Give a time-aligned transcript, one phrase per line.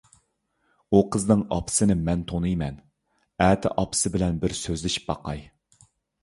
[0.91, 2.79] ئۇ قىزنىڭ ئاپىسىنى مەن تونۇيمەن،
[3.49, 5.47] ئەتە ئاپىسى بىلەن بىر سۆزلىشىپ باقاي.